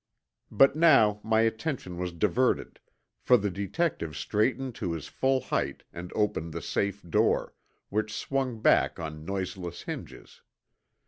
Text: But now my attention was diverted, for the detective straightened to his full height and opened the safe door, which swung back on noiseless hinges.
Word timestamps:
But 0.49 0.75
now 0.75 1.19
my 1.23 1.41
attention 1.41 1.95
was 1.99 2.11
diverted, 2.11 2.79
for 3.19 3.37
the 3.37 3.51
detective 3.51 4.17
straightened 4.17 4.73
to 4.81 4.93
his 4.93 5.05
full 5.07 5.39
height 5.41 5.83
and 5.93 6.11
opened 6.15 6.53
the 6.53 6.61
safe 6.63 7.03
door, 7.07 7.53
which 7.89 8.11
swung 8.11 8.61
back 8.63 8.97
on 8.99 9.23
noiseless 9.25 9.83
hinges. 9.83 10.41